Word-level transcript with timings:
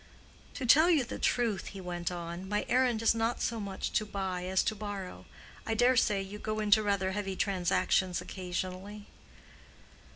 "To 0.55 0.65
tell 0.65 0.89
you 0.89 1.03
the 1.03 1.19
truth," 1.19 1.67
he 1.67 1.79
went 1.79 2.11
on, 2.11 2.49
"my 2.49 2.65
errand 2.67 3.03
is 3.03 3.13
not 3.13 3.39
so 3.39 3.59
much 3.59 3.91
to 3.91 4.03
buy 4.03 4.45
as 4.45 4.63
to 4.63 4.73
borrow. 4.73 5.27
I 5.63 5.75
dare 5.75 5.95
say 5.95 6.23
you 6.23 6.39
go 6.39 6.59
into 6.59 6.81
rather 6.81 7.11
heavy 7.11 7.35
transactions 7.35 8.19
occasionally." 8.19 9.05